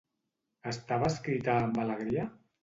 Estava 0.71 1.09
escrita 1.13 1.59
amb 1.67 1.79
alegria? 1.85 2.27